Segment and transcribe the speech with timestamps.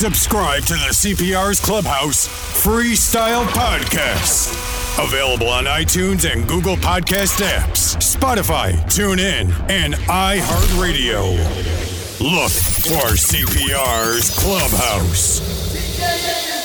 [0.00, 4.48] Subscribe to the CPR's Clubhouse Freestyle Podcast.
[4.98, 11.36] Available on iTunes and Google Podcast apps, Spotify, TuneIn, and iHeartRadio.
[12.18, 16.59] Look for CPR's Clubhouse.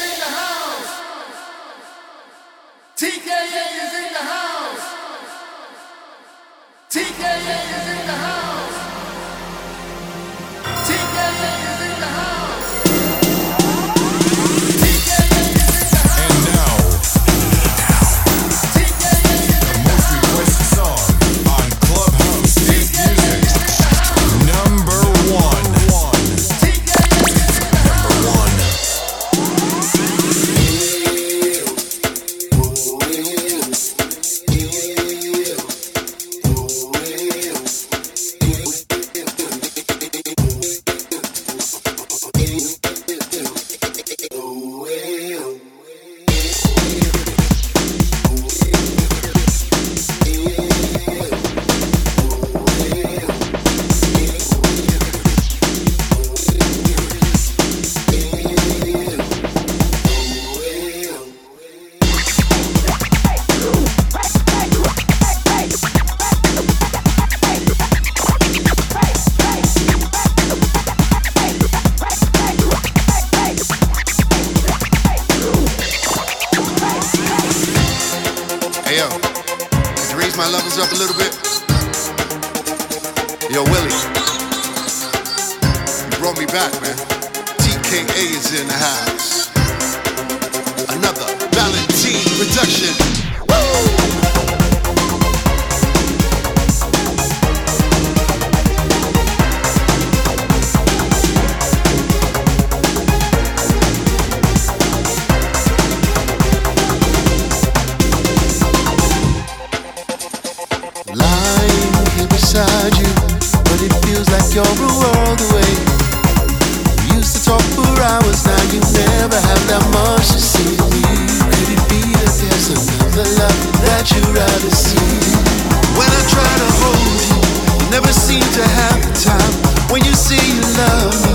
[128.35, 129.53] seem to have the time
[129.91, 131.31] when you say you love me.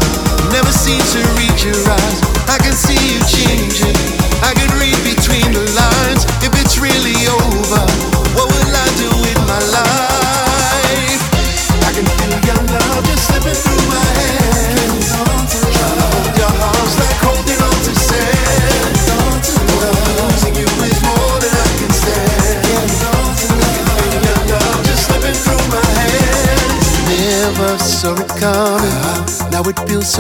[0.53, 1.20] Never seem to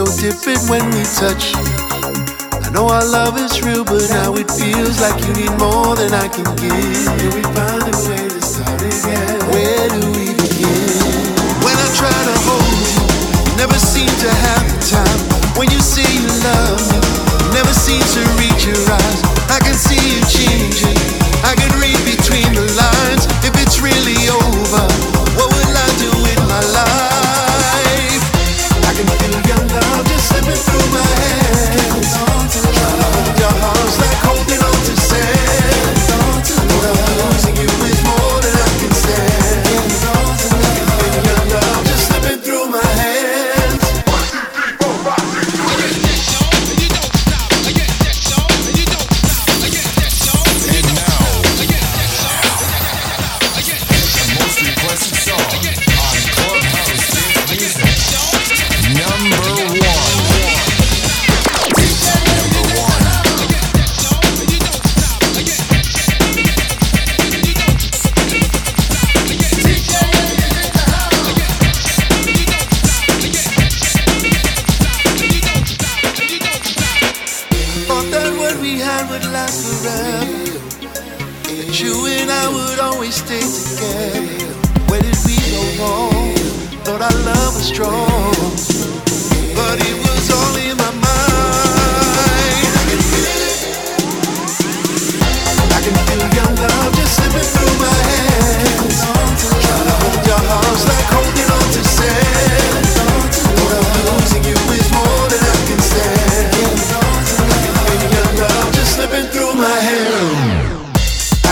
[0.07, 1.53] so different when we touch.
[2.65, 6.15] I know our love is real, but now it feels like you need more than
[6.15, 7.05] I can give.
[7.21, 9.37] Can we find a way to start again?
[9.53, 10.89] Where do we begin?
[11.61, 13.05] When I try to hold you,
[13.45, 15.21] you never seem to have the time.
[15.59, 17.01] When you say you love me,
[17.53, 19.20] never seem to reach your eyes.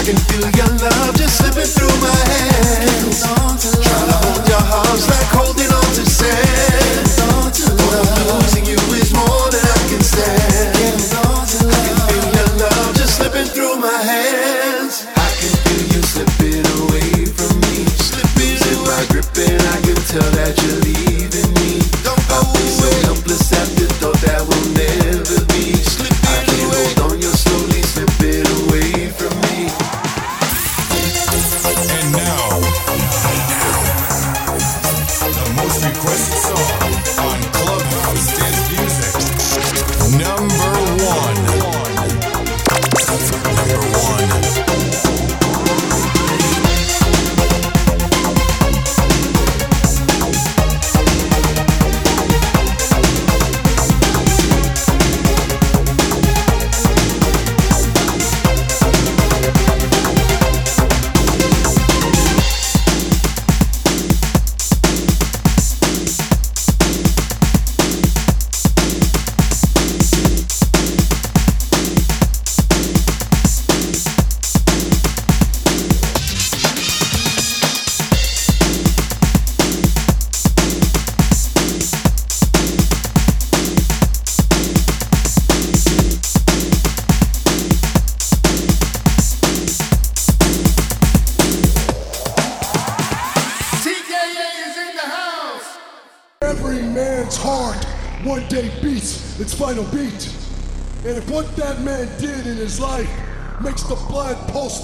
[0.09, 2.98] can feel your love just slipping through my hands.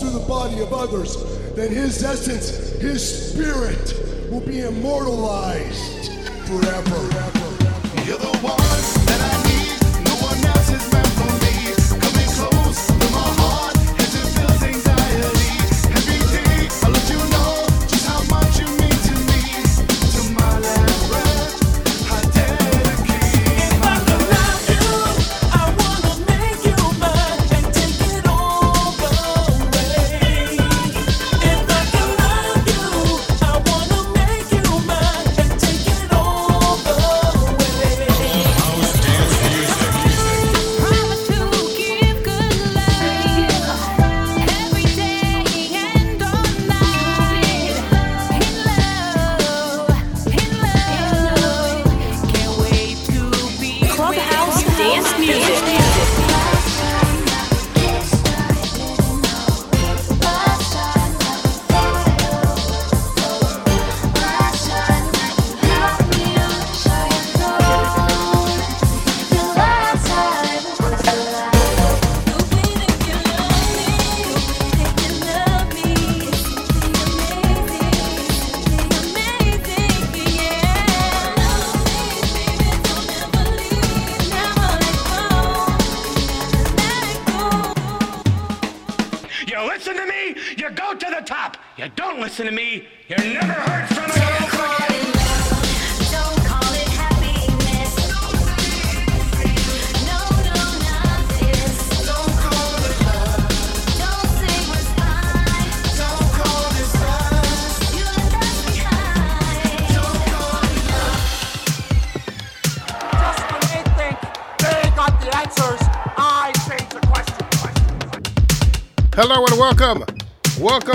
[0.05, 1.17] through the body of others,
[1.55, 6.13] then his essence, his spirit, will be immortalized
[6.47, 7.34] forever.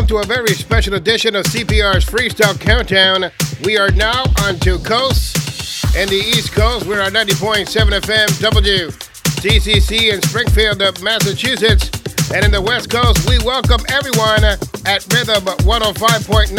[0.10, 3.30] to a very special edition of CPR's Freestyle Countdown.
[3.64, 6.88] We are now on two coasts and the East Coast.
[6.88, 11.92] We're on 90.7 FM WCCC in Springfield, Massachusetts.
[12.34, 16.58] And in the West Coast, we welcome everyone at Rhythm 105.9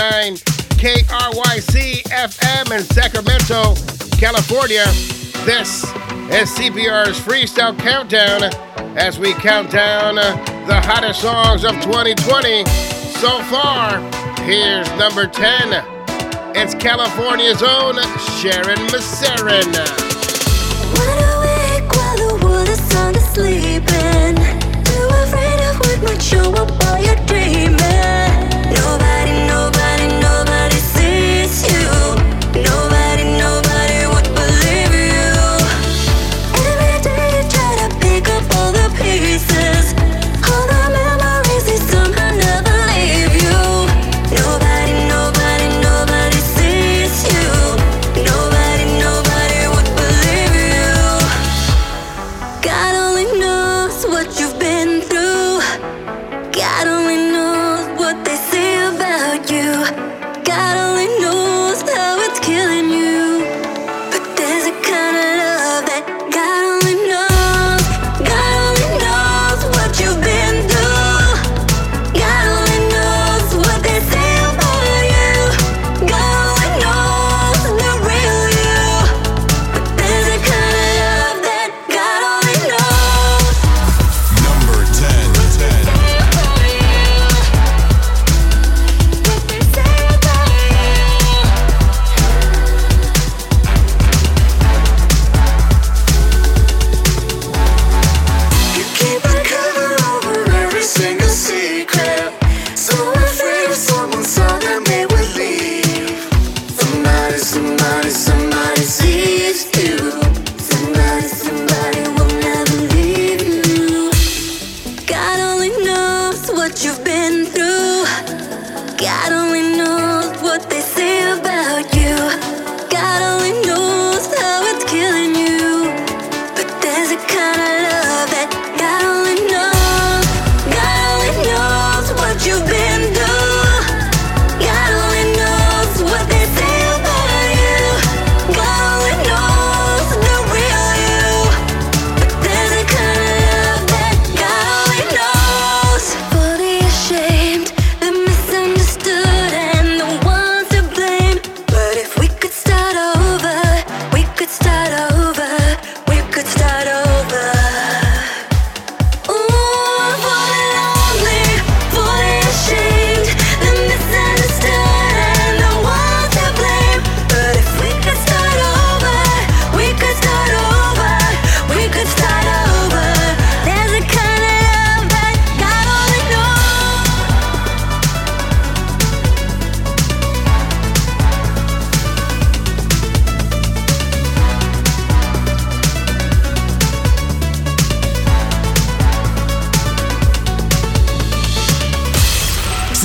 [0.79, 3.75] KRYC FM in Sacramento,
[4.17, 4.85] California.
[5.45, 5.83] This
[6.31, 8.45] is CPR's Freestyle Countdown
[8.97, 14.01] as we count down the hottest songs of 2020 so far.
[14.45, 15.85] Here's number 10.
[16.57, 17.97] It's California's own
[18.41, 20.10] Sharon Masserin.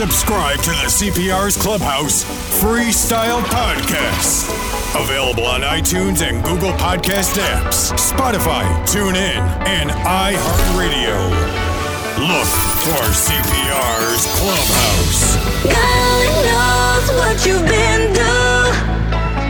[0.06, 2.24] Subscribe to the CPR's Clubhouse
[2.62, 4.54] Freestyle Podcast.
[4.94, 11.18] Available on iTunes and Google Podcast apps, Spotify, TuneIn, and iHeartRadio.
[12.22, 12.52] Look
[12.86, 15.42] for CPR's Clubhouse.
[15.74, 18.70] God only knows what you've been through.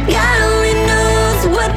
[0.07, 1.74] God only knows what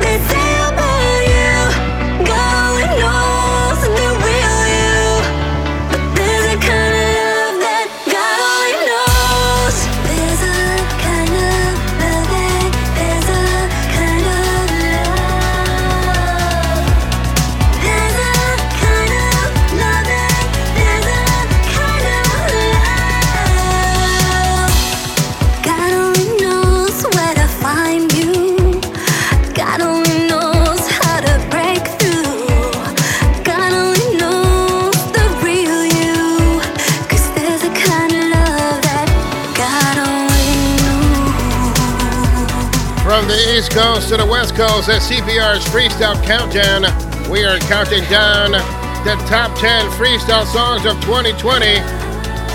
[44.19, 46.83] the West Coast at CPR's Freestyle Countdown,
[47.31, 51.77] we are counting down the top 10 freestyle songs of 2020.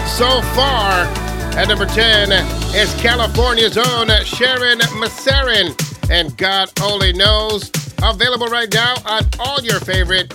[0.06, 1.08] So far,
[1.56, 2.32] at number 10
[2.76, 5.72] is California's own Sharon Masserin,
[6.12, 7.72] and God Only Knows.
[8.04, 10.30] Available right now on all your favorite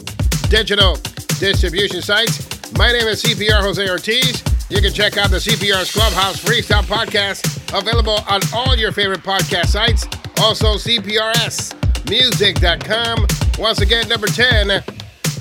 [0.49, 0.97] digital
[1.39, 2.73] distribution sites.
[2.73, 4.43] My name is CPR Jose Ortiz.
[4.71, 7.45] You can check out the CPR's Clubhouse Freestyle Podcast,
[7.79, 10.07] available on all your favorite podcast sites.
[10.41, 13.27] Also, CPRSmusic.com.
[13.59, 14.85] Once again, number 10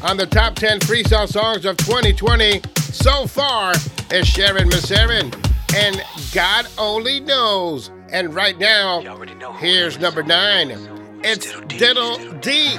[0.03, 3.73] on the top 10 freestyle songs of 2020 so far
[4.11, 5.31] is Sharon Masserin
[5.75, 6.01] and
[6.33, 7.91] God Only Knows.
[8.11, 9.01] And right now,
[9.59, 10.71] here's number 9.
[11.23, 12.77] It's Diddle D.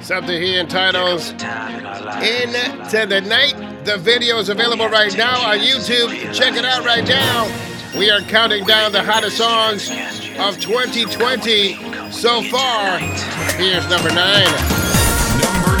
[0.00, 3.84] Something he entitles Into the Night.
[3.84, 6.10] The video is available right now on YouTube.
[6.34, 7.69] Check it out right now.
[7.96, 9.90] We are counting down the hottest songs
[10.38, 12.98] of 2020 so far.
[13.58, 14.44] Here's number 9.
[15.40, 15.79] Number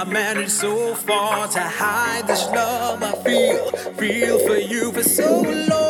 [0.00, 5.42] I've managed so far to hide this love I feel, feel for you for so
[5.42, 5.89] long,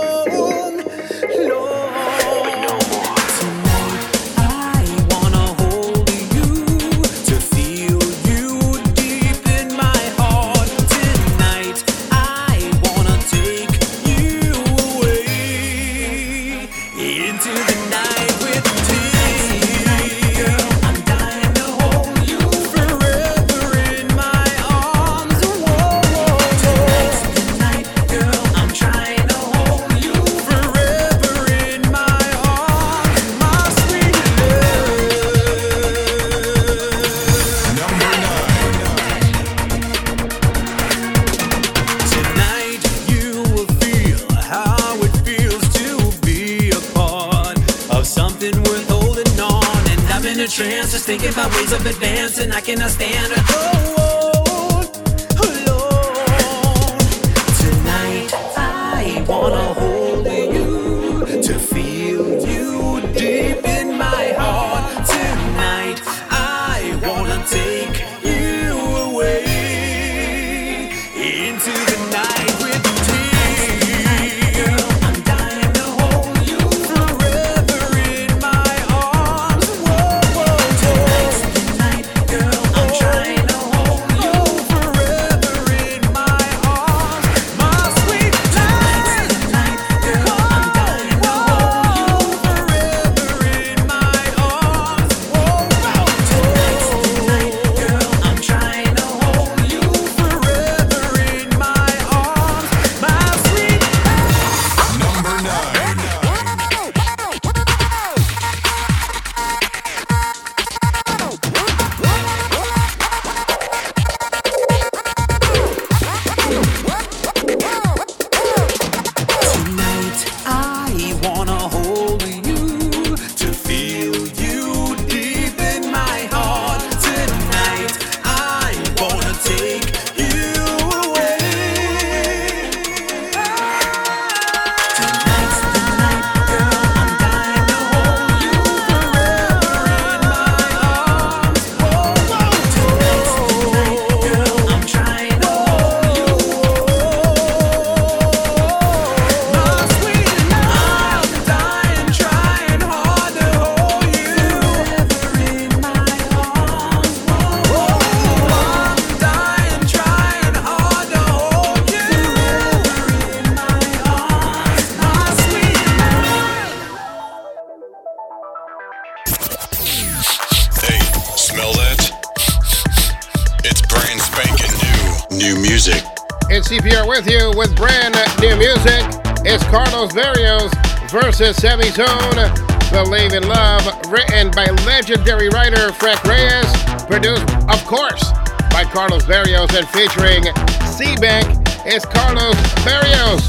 [181.41, 182.53] to Semi Zone,
[182.93, 186.71] Believe in Love, written by legendary writer Frank Reyes,
[187.07, 188.31] produced, of course,
[188.69, 190.43] by Carlos Barrios and featuring
[190.85, 191.47] Seabank
[191.87, 193.41] is Carlos Barrios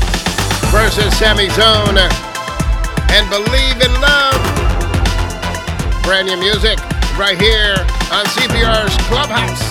[0.72, 1.98] versus Semi Zone,
[3.12, 4.42] and Believe in Love.
[6.04, 6.80] Brand new music
[7.18, 7.76] right here
[8.10, 9.71] on CPR's Clubhouse.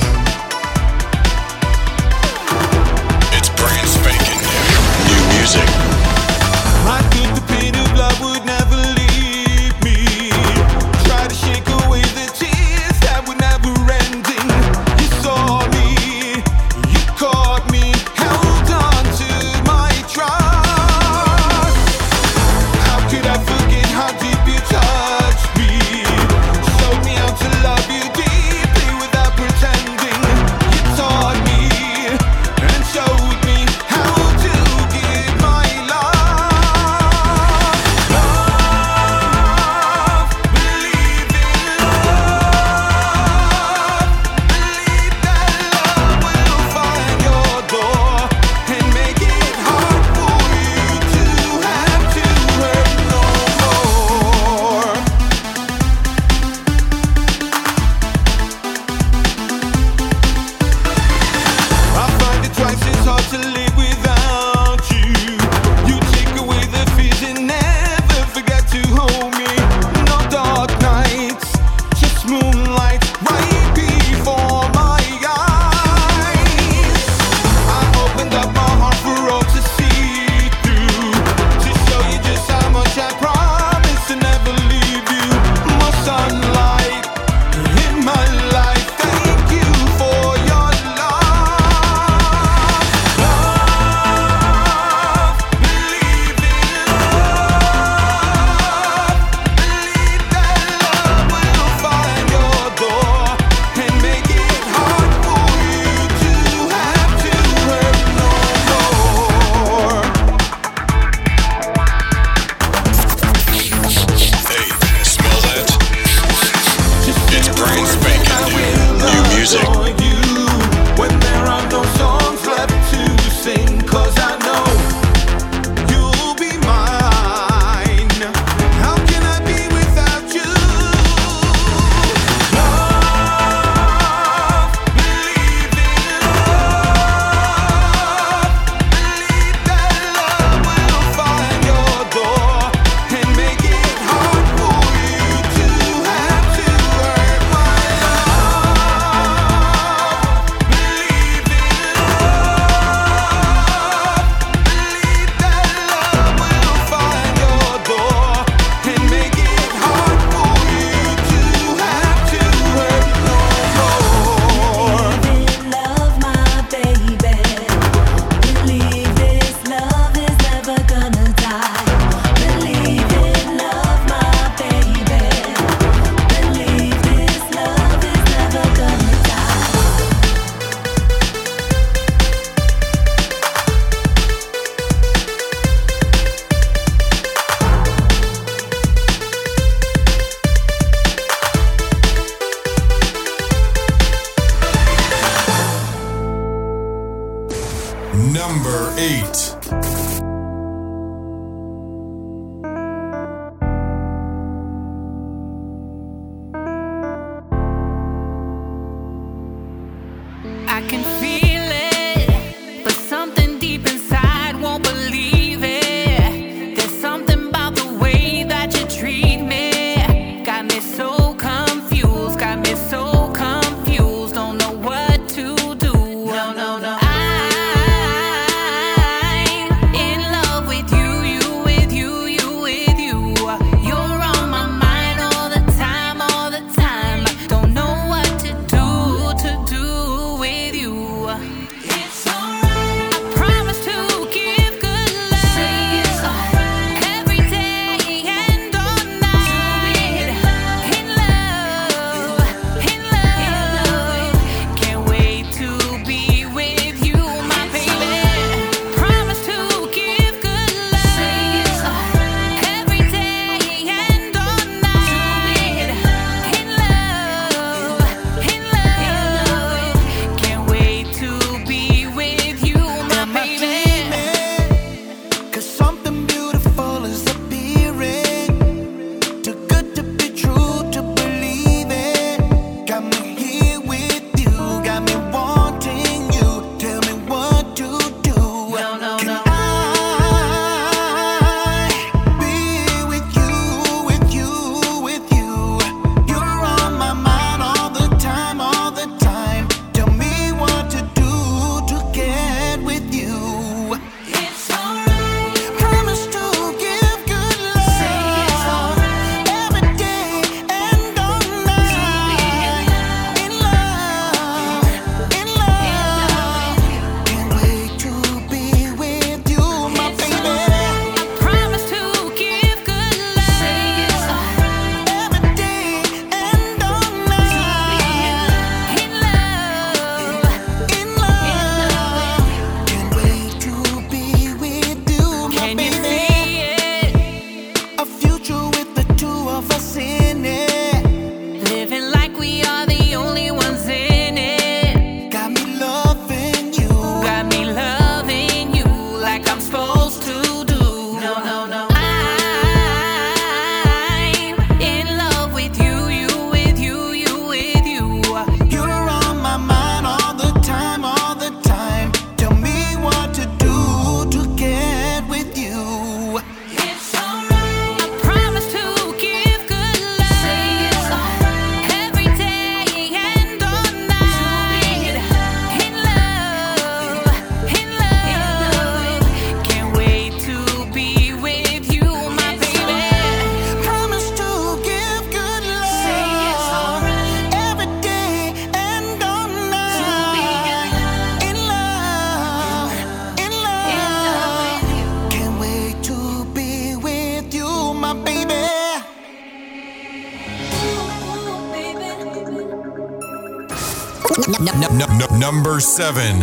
[405.81, 406.39] seven.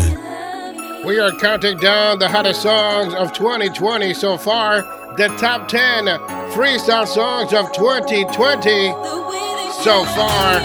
[1.05, 4.81] We are counting down the hottest songs of 2020 so far.
[5.15, 6.05] The top 10
[6.53, 8.91] freestyle songs of 2020
[9.83, 10.55] so far.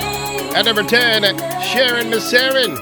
[0.54, 1.22] At number 10,
[1.62, 2.78] Sharon Masserin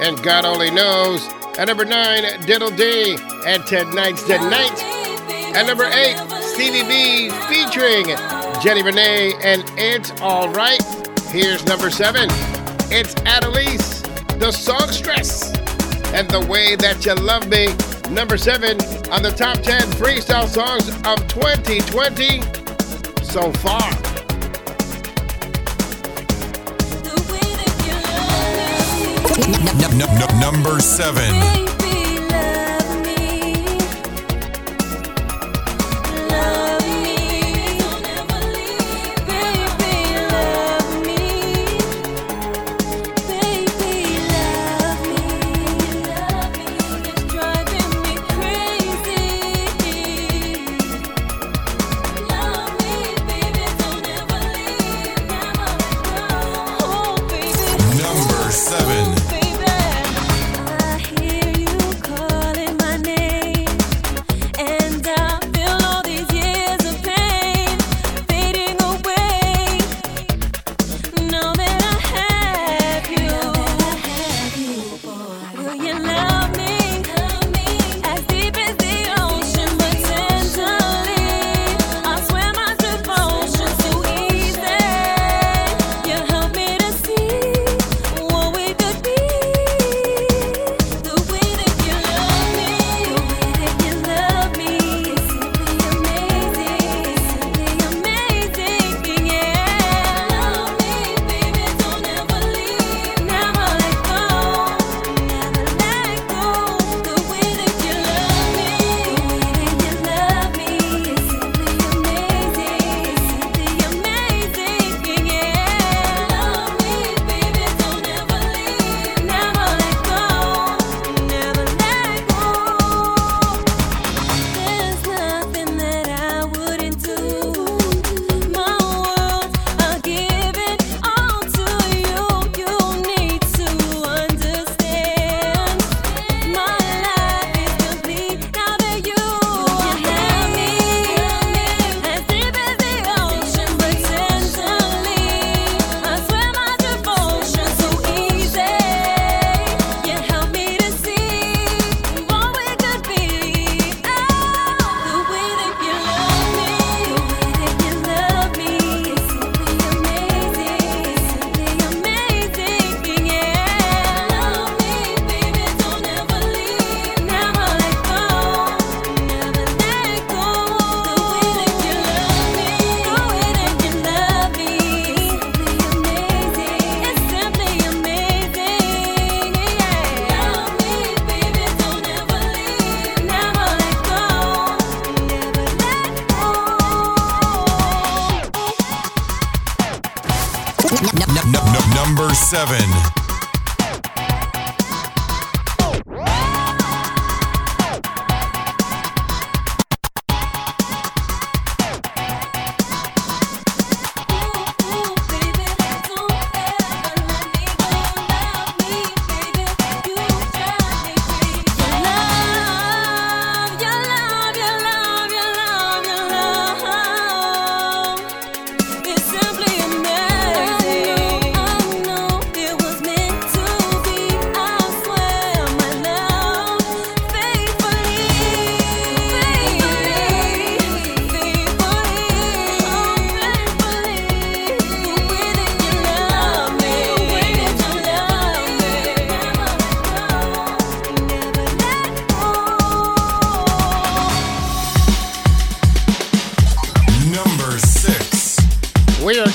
[0.00, 1.26] and God Only Knows.
[1.58, 4.82] At number 9, Diddle D and Tonight's the Night.
[5.56, 8.06] At number 8, Stevie B featuring
[8.60, 10.82] Jenny Renee and It's Alright.
[11.30, 12.28] Here's number 7,
[12.90, 13.97] it's Adelise
[14.38, 15.52] the songstress,
[16.14, 17.66] and the way that you love me.
[18.12, 18.80] Number seven
[19.12, 22.40] on the top 10 freestyle songs of 2020
[23.22, 23.90] so far.
[30.40, 31.77] Number seven.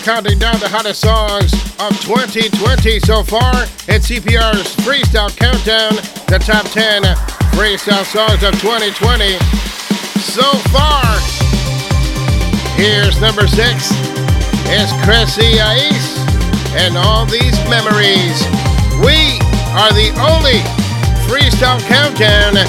[0.04, 2.52] counting down the hottest songs of 2020
[3.08, 5.96] so far in CPR's Freestyle Countdown,
[6.28, 7.08] the top 10
[7.56, 9.40] freestyle songs of 2020
[10.20, 10.44] so
[10.76, 11.08] far.
[12.76, 13.96] Here's number six.
[14.76, 16.20] It's Cressy Ice
[16.76, 18.36] and all these memories.
[19.00, 19.40] We
[19.72, 20.60] are the only
[21.32, 22.60] freestyle countdown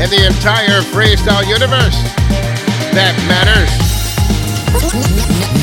[0.00, 2.00] in the entire freestyle universe
[2.96, 5.59] that matters.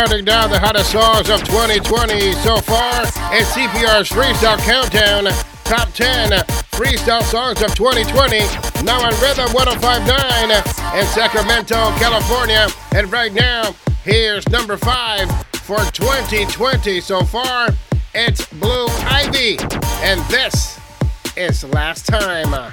[0.00, 3.02] counting down the hottest songs of 2020 so far
[3.36, 5.24] in CPR's Freestyle Countdown
[5.64, 6.30] Top 10
[6.72, 8.38] Freestyle Songs of 2020.
[8.82, 12.68] Now on Rhythm 1059 in Sacramento, California.
[12.94, 17.68] And right now, here's number 5 for 2020 so far.
[18.14, 19.58] It's Blue Ivy.
[20.00, 20.80] And this
[21.36, 22.72] is Last Time.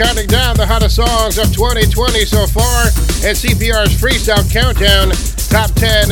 [0.00, 2.88] counting down the hottest songs of 2020 so far
[3.20, 5.12] and CPR's Freestyle Countdown
[5.52, 6.08] Top 10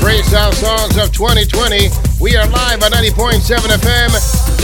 [0.00, 1.92] Freestyle Songs of 2020.
[2.16, 4.08] We are live on 90.7 FM,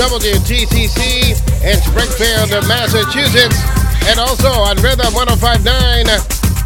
[0.01, 3.61] WTCC in Springfield, Massachusetts,
[4.09, 6.09] and also on Rhythm 1059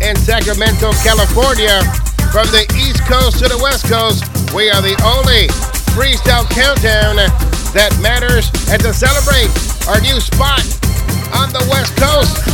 [0.06, 1.82] in Sacramento, California.
[2.30, 4.22] From the East Coast to the West Coast,
[4.54, 5.50] we are the only
[5.90, 7.18] freestyle countdown
[7.74, 9.50] that matters and to celebrate
[9.90, 10.62] our new spot
[11.36, 12.46] on the West Coast.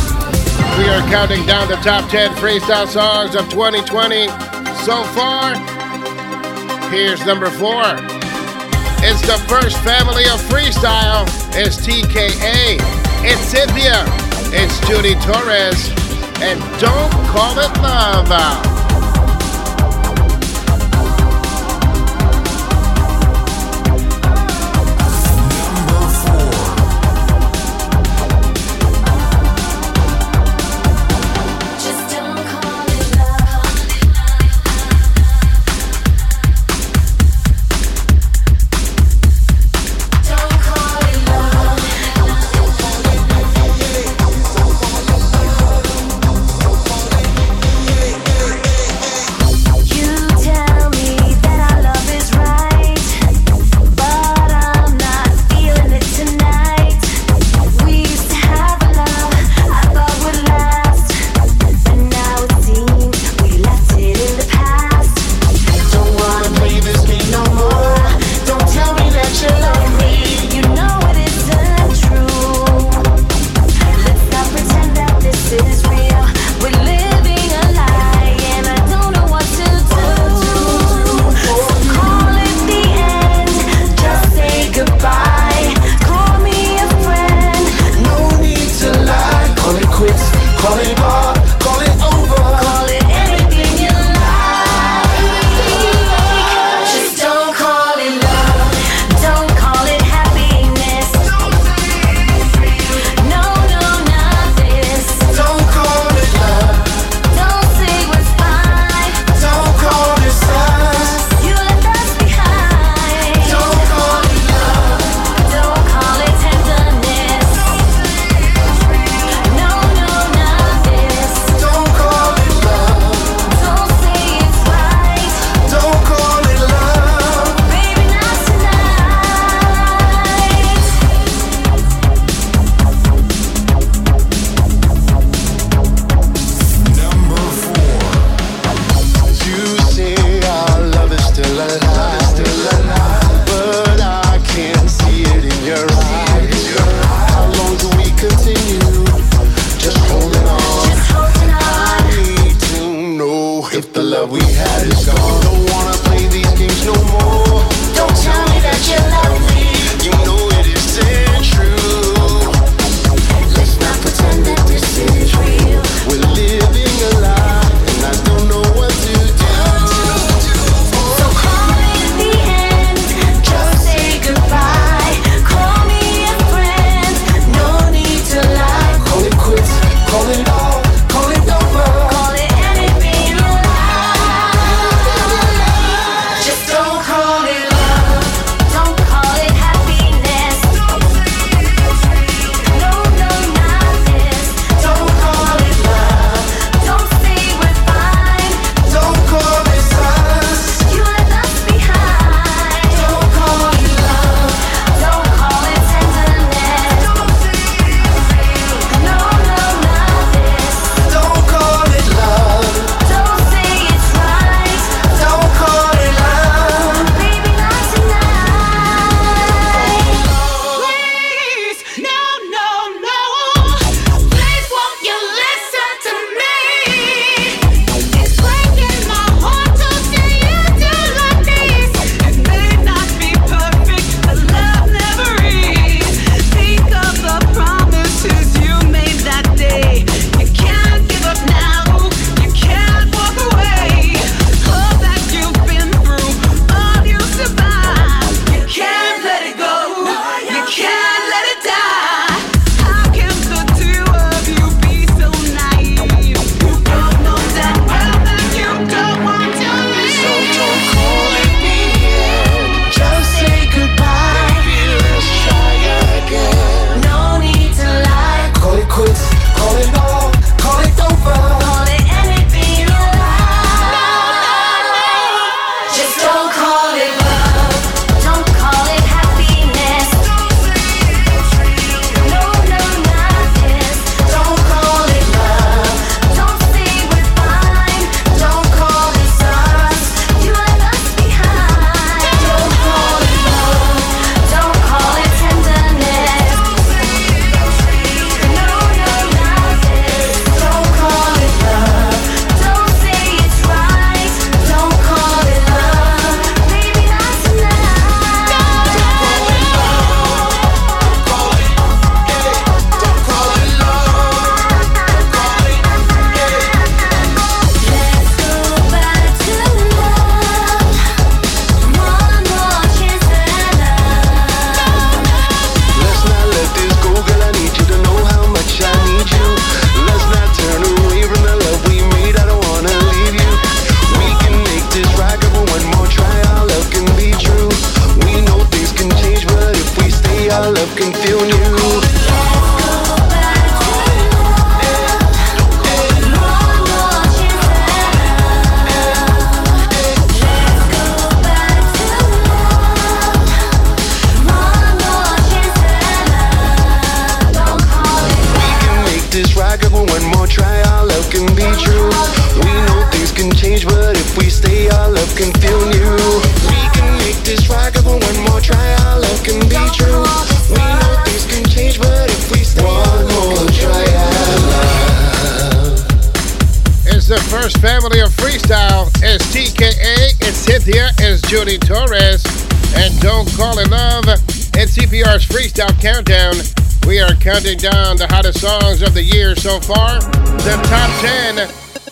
[0.77, 4.27] We are counting down the top 10 freestyle songs of 2020
[4.83, 5.55] so far.
[6.89, 7.83] Here's number four.
[9.05, 11.25] It's the first family of freestyle.
[11.55, 12.77] It's TKA.
[13.23, 14.03] It's Cynthia.
[14.51, 15.89] It's Judy Torres.
[16.41, 18.72] And don't call it love.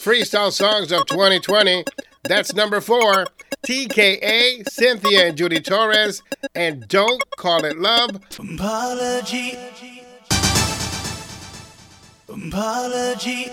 [0.02, 1.86] Freestyle Songs of 2020.
[2.24, 3.28] That's number four.
[3.64, 6.24] TKA, Cynthia and Judy Torres,
[6.56, 8.16] and Don't Call It Love.
[8.16, 9.54] Apology.
[12.28, 13.46] Apology.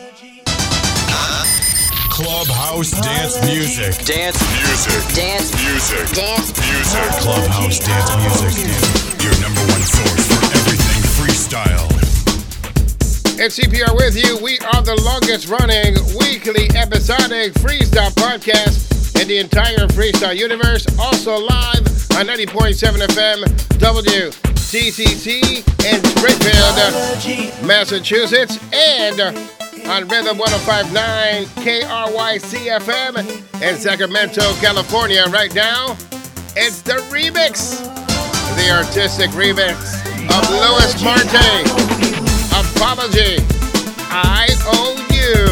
[2.09, 4.07] Clubhouse dance music.
[4.07, 5.15] Dance music.
[5.15, 6.17] Dance music.
[6.17, 7.21] Dance music.
[7.21, 9.23] Clubhouse dance music.
[9.23, 12.08] Your number one source for everything freestyle
[13.41, 14.37] and CPR with you.
[14.43, 20.85] We are the longest running weekly episodic freestyle podcast in the entire freestyle universe.
[20.99, 21.87] Also live
[22.19, 22.75] on 90.7
[23.07, 23.45] FM
[23.79, 29.21] WTCC in Springfield, Massachusetts, and
[29.89, 35.25] on Rhythm 105.9 KRYC FM in Sacramento, California.
[35.29, 35.93] Right now,
[36.57, 37.79] it's the remix,
[38.57, 39.95] the artistic remix
[40.29, 42.08] of Louis Marte.
[42.59, 43.39] Apology.
[44.11, 45.47] I owe you.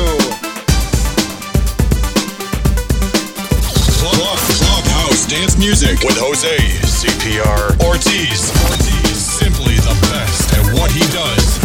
[3.95, 8.51] Club, clubhouse dance music with Jose, CPR, Ortiz.
[8.65, 9.17] Ortiz.
[9.17, 11.56] Simply the best at what he does.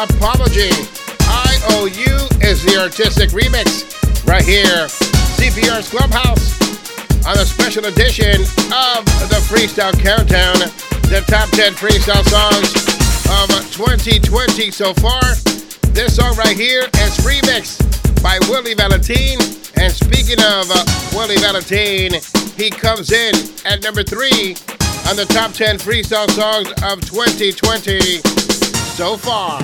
[0.00, 0.72] Apology.
[1.28, 3.84] I owe you is the artistic remix
[4.26, 4.88] right here.
[5.36, 6.56] CPR's Clubhouse
[7.26, 8.40] on a special edition
[8.72, 10.56] of the Freestyle Countdown,
[11.12, 12.72] the top 10 freestyle songs
[13.28, 15.20] of 2020 so far.
[15.92, 17.84] This song right here is remixed
[18.22, 19.36] by Willie Valentine.
[19.76, 20.80] And speaking of uh,
[21.12, 22.16] Willie Valentine,
[22.56, 23.34] he comes in
[23.66, 24.56] at number three
[25.10, 28.00] on the top 10 freestyle songs of 2020
[28.96, 29.60] so far.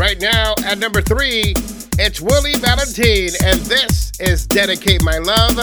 [0.00, 1.52] Right now at number three,
[1.98, 5.56] it's Willie Valentine, and this is Dedicate My Love.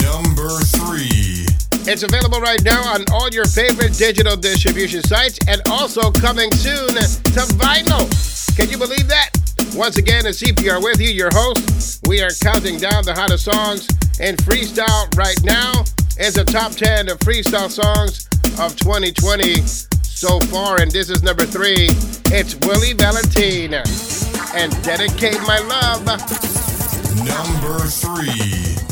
[0.00, 1.44] Number three.
[1.84, 6.88] It's available right now on all your favorite digital distribution sites and also coming soon
[6.88, 8.08] to vinyl.
[8.56, 9.28] Can you believe that?
[9.74, 12.00] Once again, it's CPR with you, your host.
[12.08, 13.86] We are counting down the hottest songs
[14.20, 15.84] in freestyle right now.
[16.16, 18.26] It's a top 10 of freestyle songs
[18.58, 19.87] of 2020
[20.18, 21.86] so far, and this is number three.
[22.34, 23.72] It's Willie Valentine
[24.52, 26.04] and Dedicate My Love.
[27.24, 28.87] Number three.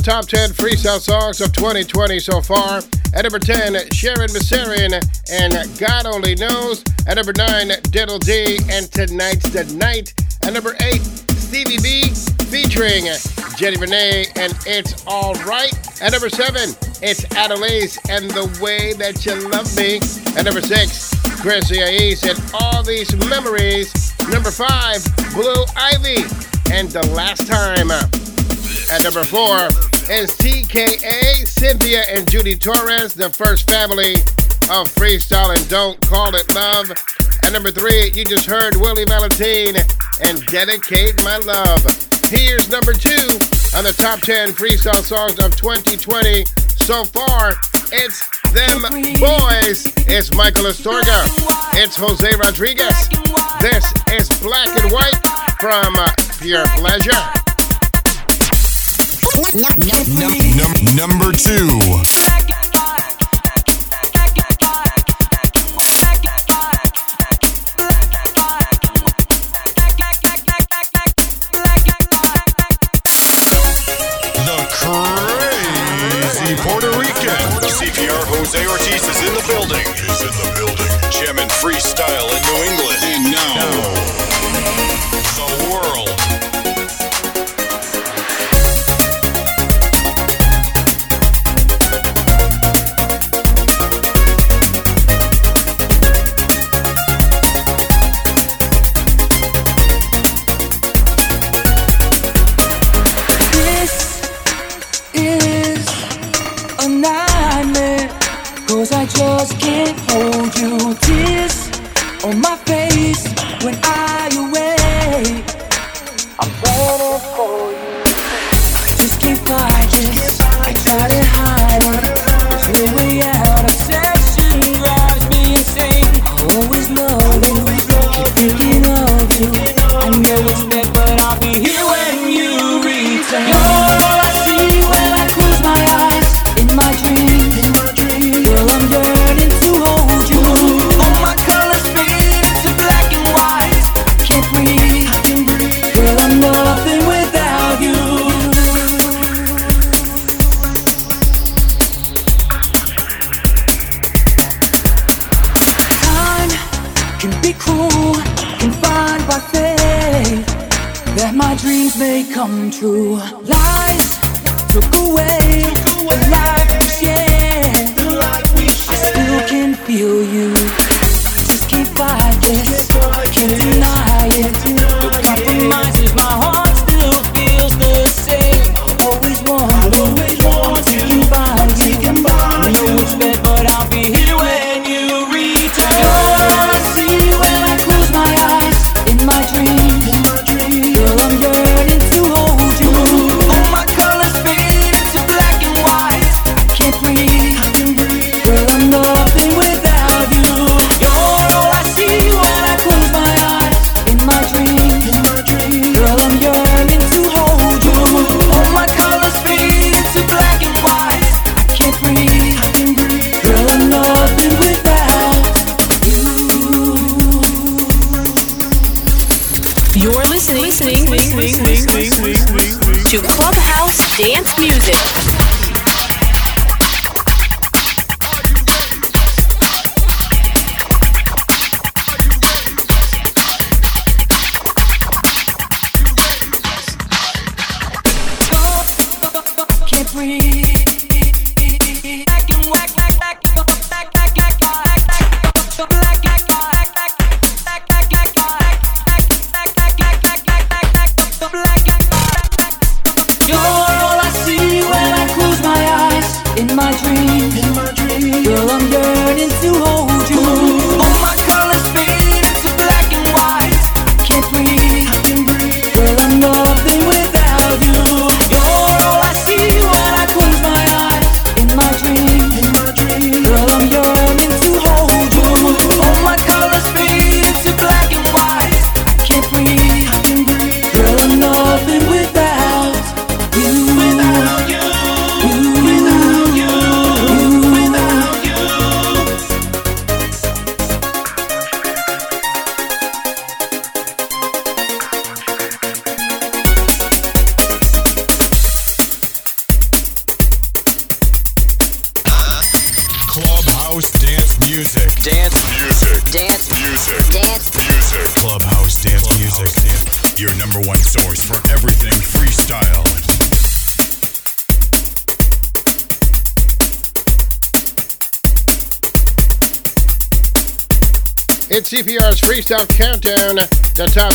[0.00, 2.80] the top 10 freestyle songs of 2020 so far.
[3.12, 4.94] At number 10, Sharon Messerian
[5.30, 6.84] and God Only Knows.
[7.06, 10.14] At number 9, Diddle D and Tonight's the Night.
[10.42, 11.02] At number 8,
[11.36, 12.08] Stevie B
[12.48, 13.04] featuring
[13.56, 15.74] Jenny Renee and It's Alright.
[16.00, 16.70] At number 7,
[17.02, 20.00] it's Adelais and The Way That You Love Me.
[20.38, 23.92] At number 6, Chrissy Ais and All These Memories.
[24.30, 26.24] Number 5, Blue Ivy
[26.72, 27.90] and The Last Time.
[28.90, 34.14] At number 4, is TKA, Cynthia and Judy Torres, the first family
[34.66, 36.90] of Freestyle and Don't Call It Love.
[37.44, 39.76] And number three, you just heard Willie Valentine
[40.26, 41.78] and Dedicate My Love.
[42.26, 43.38] Here's number two
[43.78, 46.44] on the top 10 freestyle songs of 2020.
[46.82, 47.54] So far,
[47.92, 48.82] it's them
[49.22, 49.86] boys.
[50.10, 51.22] It's Michael Astorga.
[51.76, 53.08] It's Jose Rodriguez.
[53.60, 55.22] This is Black and White
[55.60, 55.94] from
[56.40, 57.39] Pure Pleasure.
[60.94, 61.80] Number two.
[76.62, 77.30] Puerto Rican.
[77.62, 79.89] CPR Jose Ortiz is in the building.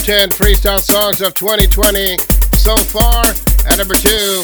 [0.06, 2.18] 10 freestyle songs of 2020
[2.54, 3.24] so far.
[3.68, 4.44] At number two,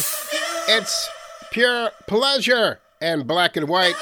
[0.67, 1.07] it's
[1.51, 3.93] Pure Pleasure and Black and White.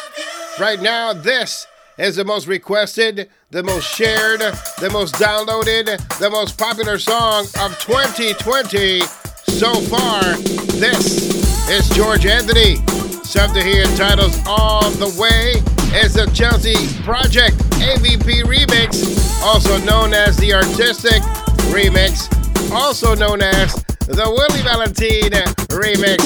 [0.57, 6.57] Right now, this is the most requested, the most shared, the most downloaded, the most
[6.57, 10.37] popular song of 2020 so far.
[10.79, 12.77] This is George Anthony.
[13.25, 15.61] Something he entitles All the Way
[15.99, 21.21] is the Chelsea Project AVP remix, also known as the artistic
[21.69, 22.27] remix,
[22.73, 23.73] also known as
[24.07, 25.31] the Willie Valentine
[25.69, 26.19] remix.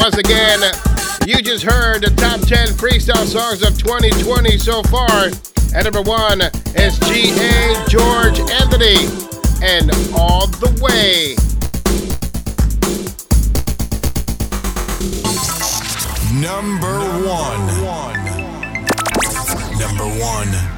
[0.00, 0.60] Once again,
[1.26, 5.30] you just heard the top 10 freestyle songs of 2020 so far.
[5.74, 6.40] At number one
[6.76, 7.84] is G.A.
[7.88, 9.08] George Anthony
[9.62, 11.34] and All the Way.
[16.40, 17.66] Number one.
[17.66, 18.24] Number one.
[19.78, 20.73] Number one.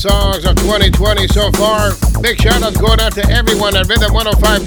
[0.00, 1.92] Songs of 2020 so far.
[2.22, 4.59] Big shout outs going out to everyone at Rhythm 1059,